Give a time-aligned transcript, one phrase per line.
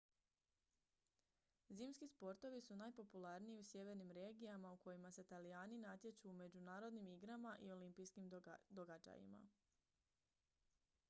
[1.69, 7.57] zimski sportovi su najpopularniji u sjevernim regijama u kojima se talijani natječu u međunarodnim igrama
[7.61, 8.31] i olimpijskim
[8.69, 9.47] događajima